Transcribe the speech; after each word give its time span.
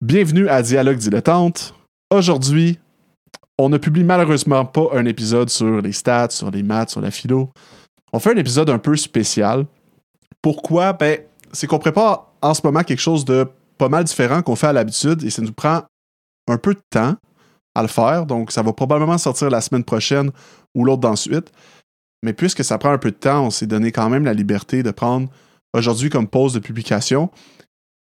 Bienvenue 0.00 0.48
à 0.48 0.62
Dialogue 0.62 0.98
dilettante. 0.98 1.74
Aujourd'hui, 2.14 2.78
on 3.58 3.68
ne 3.68 3.78
publie 3.78 4.04
malheureusement 4.04 4.64
pas 4.64 4.90
un 4.92 5.04
épisode 5.06 5.50
sur 5.50 5.82
les 5.82 5.90
stats, 5.90 6.30
sur 6.30 6.52
les 6.52 6.62
maths, 6.62 6.90
sur 6.90 7.00
la 7.00 7.10
philo. 7.10 7.50
On 8.12 8.20
fait 8.20 8.30
un 8.30 8.36
épisode 8.36 8.70
un 8.70 8.78
peu 8.78 8.94
spécial. 8.94 9.66
Pourquoi? 10.40 10.92
Ben, 10.92 11.18
c'est 11.52 11.66
qu'on 11.66 11.80
prépare 11.80 12.28
en 12.40 12.54
ce 12.54 12.60
moment 12.62 12.84
quelque 12.84 13.00
chose 13.00 13.24
de 13.24 13.48
pas 13.76 13.88
mal 13.88 14.04
différent 14.04 14.40
qu'on 14.40 14.54
fait 14.54 14.68
à 14.68 14.72
l'habitude 14.72 15.24
et 15.24 15.30
ça 15.30 15.42
nous 15.42 15.52
prend 15.52 15.82
un 16.46 16.58
peu 16.58 16.74
de 16.74 16.82
temps 16.90 17.16
à 17.74 17.82
le 17.82 17.88
faire. 17.88 18.24
Donc, 18.24 18.52
ça 18.52 18.62
va 18.62 18.72
probablement 18.72 19.18
sortir 19.18 19.50
la 19.50 19.60
semaine 19.60 19.82
prochaine 19.82 20.30
ou 20.76 20.84
l'autre 20.84 21.00
d'ensuite. 21.00 21.50
Mais 22.22 22.34
puisque 22.34 22.62
ça 22.62 22.78
prend 22.78 22.92
un 22.92 22.98
peu 22.98 23.10
de 23.10 23.16
temps, 23.16 23.46
on 23.46 23.50
s'est 23.50 23.66
donné 23.66 23.90
quand 23.90 24.08
même 24.10 24.24
la 24.24 24.32
liberté 24.32 24.84
de 24.84 24.92
prendre 24.92 25.28
aujourd'hui 25.74 26.08
comme 26.08 26.28
pause 26.28 26.52
de 26.52 26.60
publication. 26.60 27.30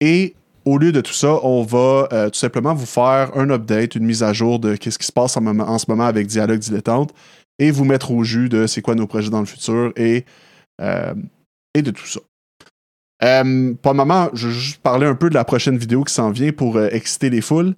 Et 0.01 0.35
au 0.70 0.77
lieu 0.77 0.91
de 0.91 1.01
tout 1.01 1.13
ça, 1.13 1.43
on 1.43 1.63
va 1.63 2.07
euh, 2.13 2.29
tout 2.29 2.38
simplement 2.38 2.75
vous 2.75 2.86
faire 2.86 3.36
un 3.36 3.49
update, 3.49 3.96
une 3.96 4.05
mise 4.05 4.21
à 4.21 4.33
jour 4.33 4.59
de 4.59 4.75
ce 4.75 4.97
qui 4.97 5.05
se 5.05 5.11
passe 5.11 5.36
en, 5.36 5.78
ce 5.79 5.86
moment 5.87 6.05
avec 6.05 6.28
Dialogue 6.28 6.59
Dilettante 6.59 7.11
et 7.57 7.71
vous 7.71 7.86
mettre 7.86 8.11
au 8.11 8.23
jus 8.23 8.50
de 8.50 8.68
c'est 8.68 8.83
quoi 8.83 8.93
nos 8.93 9.07
projets 9.07 9.32
dans 9.32 9.39
le 9.39 9.47
futur 9.47 9.92
et, 9.95 10.25
euh, 10.79 11.14
de 11.75 11.92
tout 11.92 12.05
ça. 12.05 12.19
Euh, 13.23 13.73
pour 13.82 13.93
le 13.93 13.97
moment, 13.97 14.29
je 14.33 14.47
vais 14.47 14.54
juste 14.54 14.82
parler 14.82 15.07
un 15.07 15.15
peu 15.15 15.29
de 15.29 15.33
la 15.33 15.43
prochaine 15.43 15.78
vidéo 15.78 16.04
qui 16.04 16.14
s'en 16.14 16.29
vient 16.29 16.51
pour 16.51 16.79
exciter 16.79 17.31
les 17.31 17.42
foules. 17.42 17.73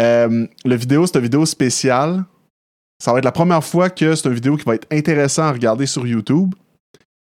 la 0.00 0.28
vidéo, 0.64 1.06
c'est 1.06 1.18
une 1.18 1.22
vidéo 1.22 1.46
spéciale. 1.46 2.24
Ça 3.02 3.12
va 3.12 3.18
être 3.18 3.24
la 3.24 3.32
première 3.32 3.62
fois 3.62 3.88
que 3.88 4.16
c'est 4.16 4.28
une 4.28 4.34
vidéo 4.34 4.56
qui 4.56 4.64
va 4.64 4.74
être 4.74 4.88
intéressante 4.90 5.44
à 5.44 5.52
regarder 5.52 5.86
sur 5.86 6.06
YouTube. 6.06 6.54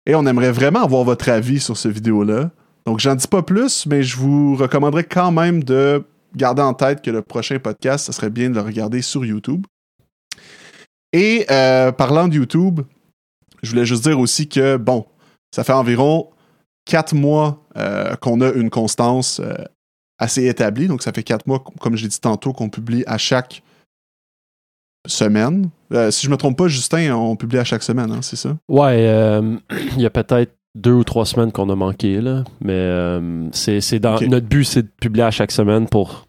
Et 0.05 0.13
on 0.13 0.25
aimerait 0.25 0.51
vraiment 0.51 0.83
avoir 0.83 1.05
votre 1.05 1.29
avis 1.29 1.61
sur 1.61 1.77
cette 1.77 1.93
vidéo-là. 1.93 2.51
Donc, 2.89 2.97
j'en 2.97 3.13
dis 3.13 3.27
pas 3.27 3.43
plus, 3.43 3.85
mais 3.85 4.01
je 4.01 4.17
vous 4.17 4.55
recommanderais 4.55 5.03
quand 5.03 5.31
même 5.31 5.63
de 5.63 6.03
garder 6.35 6.63
en 6.63 6.73
tête 6.73 7.03
que 7.03 7.11
le 7.11 7.21
prochain 7.21 7.59
podcast, 7.59 8.07
ce 8.07 8.11
serait 8.11 8.31
bien 8.31 8.49
de 8.49 8.55
le 8.55 8.61
regarder 8.61 9.03
sur 9.03 9.23
YouTube. 9.23 9.67
Et 11.13 11.45
euh, 11.51 11.91
parlant 11.91 12.27
de 12.27 12.33
YouTube, 12.33 12.81
je 13.61 13.69
voulais 13.69 13.85
juste 13.85 14.01
dire 14.05 14.19
aussi 14.19 14.49
que, 14.49 14.77
bon, 14.77 15.05
ça 15.53 15.63
fait 15.63 15.73
environ 15.73 16.31
quatre 16.83 17.13
mois 17.13 17.63
euh, 17.77 18.15
qu'on 18.15 18.41
a 18.41 18.49
une 18.53 18.71
constance 18.71 19.39
euh, 19.39 19.53
assez 20.17 20.47
établie. 20.47 20.87
Donc, 20.87 21.03
ça 21.03 21.11
fait 21.11 21.21
quatre 21.21 21.45
mois, 21.45 21.63
comme 21.79 21.95
j'ai 21.95 22.07
dit 22.07 22.19
tantôt, 22.19 22.53
qu'on 22.53 22.71
publie 22.71 23.03
à 23.05 23.19
chaque 23.19 23.61
semaine. 25.05 25.69
si 26.09 26.25
je 26.25 26.31
me 26.31 26.37
trompe 26.37 26.57
pas, 26.57 26.67
Justin, 26.67 27.13
on 27.13 27.35
publie 27.35 27.59
à 27.59 27.63
chaque 27.63 27.83
semaine, 27.83 28.09
hein, 28.11 28.23
c'est 28.23 28.35
ça? 28.35 28.57
Ouais, 28.67 29.03
il 29.95 30.01
y 30.01 30.07
a 30.07 30.09
peut-être 30.09 30.55
deux 30.75 30.93
ou 30.93 31.03
trois 31.03 31.25
semaines 31.25 31.51
qu'on 31.51 31.69
a 31.69 31.75
manqué, 31.75 32.21
là. 32.21 32.43
Mais 32.61 32.73
euh, 32.73 33.49
c'est 33.51 33.99
dans 33.99 34.19
notre 34.21 34.47
but, 34.47 34.63
c'est 34.63 34.83
de 34.83 34.91
publier 35.01 35.23
à 35.25 35.31
chaque 35.31 35.51
semaine 35.51 35.87
pour 35.87 36.27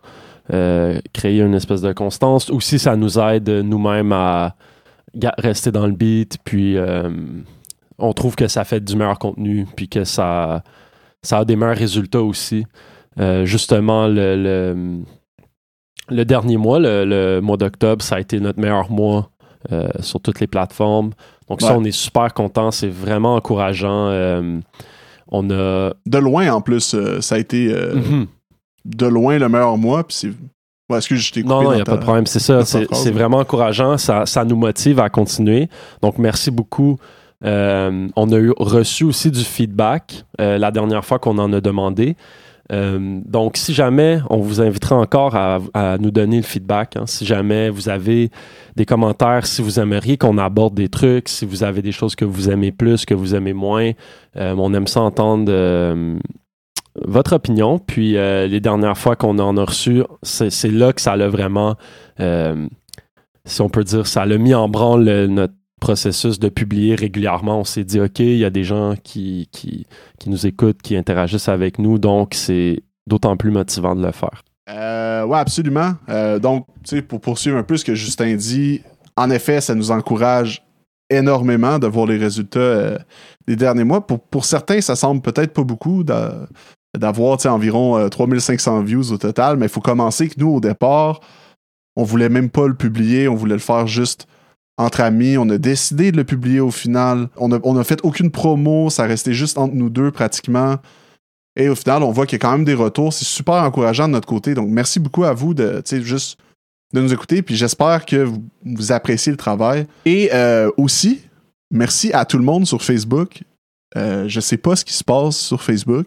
euh, 0.52 0.98
créer 1.12 1.40
une 1.40 1.54
espèce 1.54 1.82
de 1.82 1.92
constance. 1.92 2.50
Aussi, 2.50 2.78
ça 2.78 2.96
nous 2.96 3.18
aide 3.18 3.48
nous-mêmes 3.48 4.12
à 4.12 4.54
rester 5.38 5.70
dans 5.70 5.86
le 5.86 5.92
beat. 5.92 6.38
Puis 6.44 6.76
euh, 6.76 7.10
on 7.98 8.12
trouve 8.12 8.34
que 8.34 8.48
ça 8.48 8.64
fait 8.64 8.80
du 8.80 8.96
meilleur 8.96 9.18
contenu, 9.18 9.66
puis 9.76 9.88
que 9.88 10.04
ça, 10.04 10.62
ça 11.22 11.38
a 11.38 11.44
des 11.44 11.56
meilleurs 11.56 11.76
résultats 11.76 12.22
aussi. 12.22 12.64
justement, 13.44 14.08
le, 14.08 15.02
le, 16.08 16.24
dernier 16.24 16.56
mois, 16.56 16.78
le 16.80 17.40
mois 17.40 17.58
d'octobre, 17.58 18.02
ça 18.02 18.16
a 18.16 18.20
été 18.20 18.40
notre 18.40 18.58
meilleur 18.58 18.90
mois 18.90 19.30
sur 20.00 20.20
toutes 20.20 20.40
les 20.40 20.46
plateformes. 20.46 21.10
Donc 21.50 21.62
ça, 21.62 21.76
on 21.76 21.82
est 21.82 21.90
super 21.90 22.32
content. 22.32 22.70
C'est 22.70 22.88
vraiment 22.88 23.34
encourageant. 23.34 24.08
Euh, 24.08 24.60
on 25.28 25.50
a... 25.50 25.92
De 26.06 26.18
loin, 26.18 26.52
en 26.52 26.60
plus, 26.60 26.94
euh, 26.94 27.20
ça 27.20 27.34
a 27.34 27.38
été 27.38 27.72
euh, 27.72 27.96
mhm. 27.96 28.26
de 28.84 29.06
loin 29.06 29.36
le 29.36 29.48
meilleur 29.48 29.76
mois. 29.76 30.04
Puis 30.04 30.16
c'est... 30.16 30.96
excuse, 30.96 31.18
je 31.18 31.32
t'ai 31.32 31.42
Non, 31.42 31.62
non, 31.64 31.72
il 31.72 31.76
n'y 31.76 31.80
a 31.82 31.84
pas 31.84 31.96
de 31.96 32.02
problème. 32.02 32.26
C'est 32.26 32.38
ça. 32.38 32.64
C'est, 32.64 33.10
vraiment 33.10 33.38
encourageant. 33.38 33.98
Ça, 33.98 34.26
ça, 34.26 34.44
nous 34.44 34.56
motive 34.56 35.00
à 35.00 35.10
continuer. 35.10 35.68
Donc, 36.02 36.18
merci 36.18 36.52
beaucoup. 36.52 36.98
on 37.42 37.48
a 38.32 38.36
eu, 38.36 38.52
reçu 38.56 39.02
aussi 39.02 39.32
du 39.32 39.42
feedback 39.42 40.24
la 40.38 40.70
dernière 40.70 41.04
fois 41.04 41.18
qu'on 41.18 41.36
en 41.38 41.52
a 41.52 41.60
demandé. 41.60 42.16
Euh, 42.70 43.20
donc, 43.24 43.56
si 43.56 43.74
jamais, 43.74 44.20
on 44.30 44.38
vous 44.38 44.60
invitera 44.60 44.96
encore 44.96 45.34
à, 45.34 45.98
nous 45.98 46.10
donner 46.10 46.36
le 46.36 46.42
feedback. 46.42 46.96
Hein. 46.96 47.04
si 47.06 47.26
jamais 47.26 47.68
vous 47.70 47.88
avez 47.88 48.30
des 48.76 48.86
commentaires, 48.86 49.46
si 49.46 49.62
vous 49.62 49.80
aimeriez 49.80 50.16
qu'on 50.16 50.38
aborde 50.38 50.74
des 50.74 50.88
trucs, 50.88 51.28
si 51.28 51.44
vous 51.44 51.64
avez 51.64 51.82
des 51.82 51.92
choses 51.92 52.14
que 52.14 52.24
vous 52.24 52.50
aimez 52.50 52.72
plus, 52.72 53.04
que 53.04 53.14
vous 53.14 53.34
aimez 53.34 53.52
moins, 53.52 53.90
euh, 54.36 54.54
on 54.56 54.72
aime 54.74 54.86
ça 54.86 55.00
entendre 55.00 55.46
euh, 55.48 56.18
votre 57.04 57.34
opinion. 57.34 57.78
Puis, 57.78 58.12
les 58.12 58.60
dernières 58.60 58.98
fois 58.98 59.16
qu'on 59.16 59.38
en 59.38 59.56
a 59.56 59.64
reçu, 59.64 60.02
c'est 60.22 60.70
là 60.70 60.92
que 60.92 61.00
ça 61.00 61.16
l'a 61.16 61.28
vraiment, 61.28 61.76
si 62.18 63.60
on 63.62 63.68
peut 63.68 63.84
dire, 63.84 64.06
ça 64.06 64.26
l'a 64.26 64.38
mis 64.38 64.54
en 64.54 64.68
branle 64.68 65.04
notre 65.26 65.54
processus 65.80 66.38
de 66.38 66.48
publier 66.48 66.94
régulièrement, 66.94 67.60
on 67.60 67.64
s'est 67.64 67.84
dit, 67.84 68.00
OK, 68.00 68.20
il 68.20 68.36
y 68.36 68.44
a 68.44 68.50
des 68.50 68.64
gens 68.64 68.94
qui, 69.02 69.48
qui, 69.50 69.86
nous 70.26 70.46
écoutent, 70.46 70.82
qui 70.82 70.96
interagissent 70.96 71.48
avec 71.48 71.78
nous, 71.78 71.98
donc 71.98 72.34
c'est 72.34 72.82
d'autant 73.06 73.36
plus 73.36 73.50
motivant 73.50 73.96
de 73.96 74.04
le 74.04 74.12
faire. 74.12 74.42
Euh, 74.68 75.24
oui, 75.24 75.38
absolument. 75.38 75.94
Euh, 76.08 76.38
donc, 76.38 76.66
pour 77.08 77.20
poursuivre 77.20 77.56
un 77.56 77.62
peu 77.62 77.76
ce 77.76 77.84
que 77.84 77.94
Justin 77.94 78.36
dit, 78.36 78.82
en 79.16 79.30
effet, 79.30 79.60
ça 79.60 79.74
nous 79.74 79.90
encourage 79.90 80.62
énormément 81.08 81.80
de 81.80 81.88
voir 81.88 82.06
les 82.06 82.18
résultats 82.18 82.60
euh, 82.60 82.98
des 83.48 83.56
derniers 83.56 83.84
mois. 83.84 84.06
Pour, 84.06 84.20
pour 84.20 84.44
certains, 84.44 84.80
ça 84.80 84.94
semble 84.94 85.22
peut-être 85.22 85.52
pas 85.52 85.64
beaucoup 85.64 86.04
d'avoir 86.04 87.38
environ 87.46 88.08
3500 88.08 88.82
views 88.82 89.12
au 89.12 89.18
total, 89.18 89.56
mais 89.56 89.66
il 89.66 89.70
faut 89.70 89.80
commencer 89.80 90.28
que 90.28 90.34
nous, 90.38 90.50
au 90.54 90.60
départ, 90.60 91.20
on 91.96 92.04
voulait 92.04 92.28
même 92.28 92.50
pas 92.50 92.68
le 92.68 92.74
publier, 92.74 93.26
on 93.26 93.34
voulait 93.34 93.54
le 93.54 93.60
faire 93.60 93.86
juste 93.86 94.28
entre 94.80 95.00
amis. 95.00 95.36
On 95.38 95.48
a 95.50 95.58
décidé 95.58 96.12
de 96.12 96.16
le 96.16 96.24
publier 96.24 96.60
au 96.60 96.70
final. 96.70 97.28
On 97.36 97.48
n'a 97.48 97.58
on 97.62 97.76
a 97.76 97.84
fait 97.84 98.00
aucune 98.02 98.30
promo, 98.30 98.90
ça 98.90 99.04
restait 99.04 99.34
juste 99.34 99.58
entre 99.58 99.74
nous 99.74 99.90
deux 99.90 100.10
pratiquement. 100.10 100.76
Et 101.56 101.68
au 101.68 101.74
final, 101.74 102.02
on 102.02 102.10
voit 102.10 102.26
qu'il 102.26 102.36
y 102.36 102.40
a 102.40 102.46
quand 102.46 102.52
même 102.52 102.64
des 102.64 102.74
retours. 102.74 103.12
C'est 103.12 103.24
super 103.24 103.54
encourageant 103.54 104.06
de 104.06 104.12
notre 104.12 104.28
côté. 104.28 104.54
Donc, 104.54 104.68
merci 104.70 105.00
beaucoup 105.00 105.24
à 105.24 105.32
vous 105.32 105.52
de 105.52 105.82
juste 106.02 106.38
de 106.92 107.00
nous 107.00 107.12
écouter. 107.12 107.42
Puis 107.42 107.56
j'espère 107.56 108.06
que 108.06 108.28
vous, 108.64 108.92
appréciez 108.92 109.32
le 109.32 109.38
travail. 109.38 109.86
Et 110.04 110.30
euh, 110.32 110.70
aussi, 110.76 111.20
merci 111.70 112.12
à 112.12 112.24
tout 112.24 112.38
le 112.38 112.44
monde 112.44 112.66
sur 112.66 112.82
Facebook. 112.82 113.42
Euh, 113.96 114.28
je 114.28 114.40
sais 114.40 114.56
pas 114.56 114.76
ce 114.76 114.84
qui 114.84 114.92
se 114.92 115.04
passe 115.04 115.36
sur 115.36 115.62
Facebook. 115.62 116.06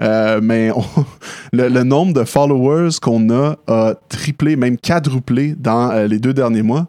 Euh, 0.00 0.40
mais 0.42 0.70
le, 1.52 1.68
le, 1.68 1.82
nombre 1.84 2.14
de 2.14 2.24
followers 2.24 2.96
qu'on 3.02 3.28
a 3.30 3.56
a 3.66 3.94
triplé, 4.08 4.56
même 4.56 4.78
quadruplé 4.78 5.54
dans 5.54 6.08
les 6.08 6.18
deux 6.18 6.32
derniers 6.32 6.62
mois. 6.62 6.88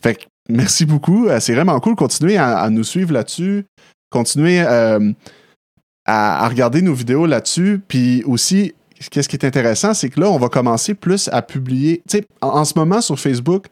Fait 0.00 0.14
que 0.14 0.24
merci 0.48 0.84
beaucoup. 0.84 1.28
Euh, 1.28 1.40
c'est 1.40 1.54
vraiment 1.54 1.78
cool. 1.80 1.96
Continuez 1.96 2.36
à, 2.36 2.68
nous 2.70 2.84
suivre 2.84 3.12
là-dessus. 3.12 3.64
Continuez 4.10 4.60
euh, 4.60 5.12
à, 6.06 6.48
regarder 6.48 6.82
nos 6.82 6.94
vidéos 6.94 7.26
là-dessus. 7.26 7.80
Puis 7.86 8.22
aussi, 8.24 8.74
qu'est-ce 9.10 9.28
qui 9.28 9.36
est 9.36 9.44
intéressant, 9.44 9.94
c'est 9.94 10.10
que 10.10 10.20
là, 10.20 10.30
on 10.30 10.38
va 10.38 10.48
commencer 10.48 10.94
plus 10.94 11.28
à 11.32 11.42
publier. 11.42 12.02
En, 12.40 12.64
ce 12.64 12.74
moment, 12.76 13.00
sur 13.00 13.18
Facebook, 13.18 13.66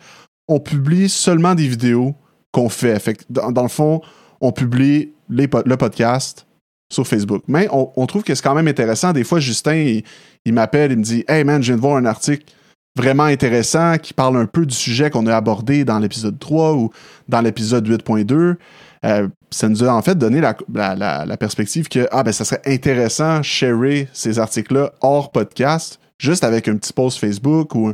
on 0.49 0.61
publie 0.61 1.09
seulement 1.09 1.55
des 1.55 1.69
vidéos 1.69 2.15
qu'on 2.53 2.69
fait. 2.69 2.99
Fait 2.99 3.15
que 3.15 3.25
dans, 3.29 3.63
le 3.63 3.69
fond, 3.69 4.01
on 4.41 4.53
publie 4.53 5.13
le 5.29 5.77
podcast 5.77 6.47
sur 6.93 7.07
Facebook. 7.07 7.43
Mais 7.49 7.69
on, 7.71 8.07
trouve 8.07 8.23
que 8.23 8.35
c'est 8.35 8.43
quand 8.43 8.55
même 8.55 8.69
intéressant. 8.69 9.13
Des 9.13 9.25
fois, 9.25 9.41
Justin, 9.41 9.75
il, 9.75 10.05
il 10.45 10.53
m'appelle, 10.53 10.93
il 10.93 10.99
me 10.99 11.03
dit 11.03 11.25
Hey 11.29 11.45
man, 11.45 11.63
je 11.63 11.69
viens 11.69 11.77
de 11.77 11.81
voir 11.81 11.97
un 11.97 12.05
article 12.05 12.53
vraiment 12.97 13.25
intéressant 13.25 13.99
qui 13.99 14.15
parle 14.15 14.37
un 14.39 14.47
peu 14.47 14.65
du 14.65 14.75
sujet 14.75 15.11
qu'on 15.11 15.27
a 15.27 15.37
abordé 15.37 15.85
dans 15.85 15.99
l'épisode 15.99 16.39
3 16.39 16.75
ou 16.75 16.91
dans 17.29 17.43
l'épisode 17.43 17.87
8.2. 17.87 18.57
Euh, 19.05 19.29
ça 19.51 19.69
nous 19.69 19.85
a 19.85 19.93
en 19.93 20.03
fait 20.03 20.17
donné 20.17 20.41
la, 20.41 21.37
perspective 21.37 21.89
que 21.89 22.09
ah, 22.11 22.23
ben, 22.23 22.33
ça 22.33 22.45
serait 22.45 22.63
intéressant 22.65 23.43
sharer 23.43 24.09
ces 24.13 24.39
articles-là 24.39 24.93
hors 25.03 25.31
podcast, 25.31 26.01
juste 26.19 26.43
avec 26.43 26.67
un 26.69 26.77
petit 26.77 26.93
post 26.93 27.19
Facebook 27.19 27.75
ou 27.75 27.93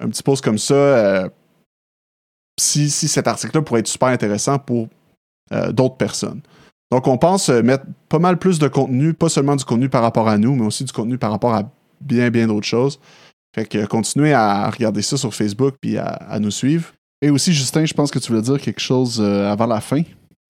un, 0.00 0.08
petit 0.08 0.22
post 0.22 0.44
comme 0.44 0.58
ça. 0.58 0.74
Euh, 0.74 1.28
si, 2.60 2.90
cet 2.90 3.28
article-là 3.28 3.62
pourrait 3.62 3.80
être 3.80 3.86
super 3.86 4.08
intéressant 4.08 4.58
pour 4.58 4.88
euh, 5.52 5.70
d'autres 5.70 5.96
personnes. 5.96 6.40
Donc, 6.90 7.06
on 7.06 7.18
pense 7.18 7.50
mettre 7.50 7.84
pas 8.08 8.18
mal 8.18 8.38
plus 8.38 8.58
de 8.58 8.66
contenu, 8.66 9.14
pas 9.14 9.28
seulement 9.28 9.54
du 9.54 9.64
contenu 9.64 9.88
par 9.88 10.02
rapport 10.02 10.26
à 10.26 10.38
nous, 10.38 10.56
mais 10.56 10.66
aussi 10.66 10.84
du 10.84 10.92
contenu 10.92 11.18
par 11.18 11.30
rapport 11.30 11.54
à 11.54 11.70
bien, 12.00 12.30
bien 12.30 12.46
d'autres 12.48 12.66
choses. 12.66 12.98
Fait 13.54 13.64
que 13.64 13.86
continuez 13.86 14.32
à 14.32 14.68
regarder 14.70 15.02
ça 15.02 15.16
sur 15.16 15.34
Facebook 15.34 15.76
puis 15.80 15.96
à, 15.98 16.38
nous 16.40 16.50
suivre. 16.50 16.92
Et 17.20 17.30
aussi, 17.30 17.52
Justin, 17.52 17.84
je 17.84 17.94
pense 17.94 18.10
que 18.10 18.18
tu 18.18 18.28
voulais 18.28 18.42
dire 18.42 18.60
quelque 18.60 18.80
chose 18.80 19.20
euh, 19.20 19.50
avant 19.50 19.66
la 19.66 19.80
fin. 19.80 20.02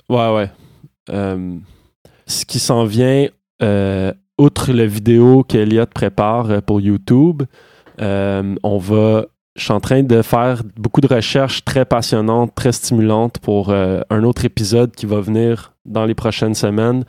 Ouais, 0.08 0.34
ouais. 0.34 0.50
Euh, 1.10 1.56
ce 2.26 2.44
qui 2.44 2.58
s'en 2.58 2.84
vient, 2.84 3.28
euh, 3.62 4.12
outre 4.38 4.72
la 4.72 4.86
vidéo 4.86 5.44
qu'Eliott 5.44 5.90
prépare 5.90 6.62
pour 6.62 6.80
YouTube, 6.80 7.42
on 7.98 8.78
va. 8.78 9.26
Je 9.56 9.64
suis 9.64 9.72
en 9.72 9.80
train 9.80 10.04
de 10.04 10.22
faire 10.22 10.62
beaucoup 10.76 11.00
de 11.00 11.08
recherches 11.08 11.64
très 11.64 11.84
passionnantes, 11.84 12.54
très 12.54 12.70
stimulantes 12.70 13.38
pour 13.38 13.72
un 13.72 14.22
autre 14.22 14.44
épisode 14.44 14.94
qui 14.94 15.04
va 15.04 15.20
venir 15.20 15.74
dans 15.84 16.04
les 16.04 16.14
prochaines 16.14 16.54
semaines 16.54 17.04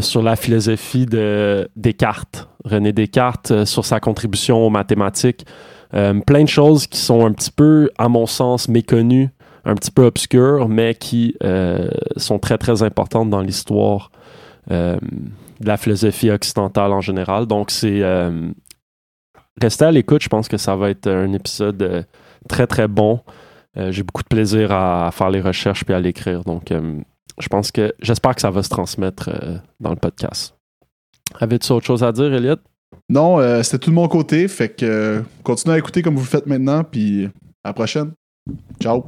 sur 0.00 0.22
la 0.22 0.36
philosophie 0.36 1.06
de 1.06 1.66
Descartes 1.76 2.47
René 2.64 2.92
Descartes, 2.92 3.64
sur 3.64 3.84
sa 3.84 4.00
contribution 4.00 4.66
aux 4.66 4.70
mathématiques. 4.70 5.46
plein 5.90 6.42
de 6.42 6.48
choses 6.48 6.86
qui 6.86 6.98
sont 6.98 7.24
un 7.24 7.32
petit 7.32 7.50
peu, 7.50 7.90
à 7.98 8.08
mon 8.08 8.26
sens, 8.26 8.68
méconnues, 8.68 9.30
un 9.64 9.74
petit 9.74 9.90
peu 9.90 10.04
obscures, 10.04 10.68
mais 10.68 10.94
qui 10.94 11.36
sont 12.16 12.38
très, 12.38 12.58
très 12.58 12.82
importantes 12.82 13.30
dans 13.30 13.40
l'histoire 13.40 14.10
de 14.68 14.98
la 15.60 15.76
philosophie 15.76 16.30
occidentale 16.30 16.92
en 16.92 17.00
général. 17.00 17.46
Donc, 17.46 17.70
c'est 17.70 18.02
restez 19.60 19.84
à 19.84 19.90
l'écoute. 19.90 20.22
Je 20.22 20.28
pense 20.28 20.48
que 20.48 20.56
ça 20.56 20.76
va 20.76 20.90
être 20.90 21.08
un 21.08 21.32
épisode 21.32 21.82
euh, 21.82 22.02
très, 22.48 22.66
très 22.66 22.88
bon. 22.88 23.20
Euh, 23.76 23.92
j'ai 23.92 24.02
beaucoup 24.02 24.22
de 24.22 24.28
plaisir 24.28 24.72
à, 24.72 25.10
faire 25.12 25.30
les 25.30 25.40
recherches 25.40 25.84
puis 25.84 25.94
à 25.94 26.00
l'écrire. 26.00 26.42
Donc, 26.44 26.72
euh, 26.72 27.00
je 27.38 27.48
pense 27.48 27.70
que 27.70 27.94
j'espère 28.00 28.34
que 28.34 28.40
ça 28.40 28.50
va 28.50 28.62
se 28.62 28.68
transmettre 28.68 29.30
dans 29.78 29.90
le 29.90 29.96
podcast. 29.96 30.57
Avais-tu 31.34 31.72
autre 31.72 31.86
chose 31.86 32.02
à 32.02 32.12
dire, 32.12 32.32
Elliot? 32.32 32.56
Non, 33.08 33.62
c'était 33.62 33.78
tout 33.78 33.90
de 33.90 33.94
mon 33.94 34.08
côté. 34.08 34.48
Fait 34.48 34.68
que 34.68 35.22
continuez 35.42 35.74
à 35.76 35.78
écouter 35.78 36.02
comme 36.02 36.14
vous 36.14 36.22
le 36.22 36.26
faites 36.26 36.46
maintenant. 36.46 36.84
Puis 36.84 37.26
à 37.64 37.68
la 37.68 37.72
prochaine. 37.72 38.12
Ciao. 38.80 39.04